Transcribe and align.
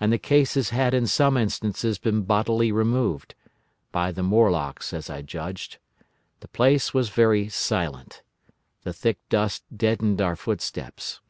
And 0.00 0.10
the 0.10 0.16
cases 0.16 0.70
had 0.70 0.94
in 0.94 1.06
some 1.06 1.36
instances 1.36 1.98
been 1.98 2.22
bodily 2.22 2.72
removed—by 2.72 4.10
the 4.10 4.22
Morlocks, 4.22 4.94
as 4.94 5.10
I 5.10 5.20
judged. 5.20 5.76
The 6.40 6.48
place 6.48 6.94
was 6.94 7.10
very 7.10 7.50
silent. 7.50 8.22
The 8.84 8.94
thick 8.94 9.18
dust 9.28 9.62
deadened 9.76 10.22
our 10.22 10.34
footsteps. 10.34 11.20